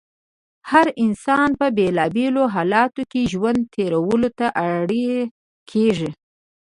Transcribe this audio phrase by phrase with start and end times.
[0.69, 4.87] هر انسان په بېلا بېلو حالاتو کې ژوند تېرولو ته اړ
[5.71, 6.09] کېږي.